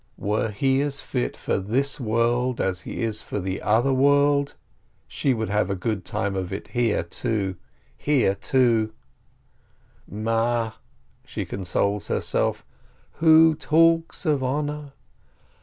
[0.17, 4.55] Were he as fit for this world as he is for the other world,
[5.07, 7.55] she would have a good time of it here, too—
[7.97, 8.93] here, too—
[10.25, 10.71] "Ma!"
[11.23, 12.65] she consoles herself,
[13.17, 14.93] "who talks of honor?